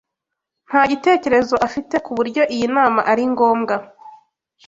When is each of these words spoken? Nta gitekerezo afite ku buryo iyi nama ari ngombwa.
Nta 0.67 0.81
gitekerezo 0.91 1.55
afite 1.67 1.95
ku 2.05 2.11
buryo 2.17 2.41
iyi 2.55 2.67
nama 2.75 3.01
ari 3.11 3.23
ngombwa. 3.31 3.75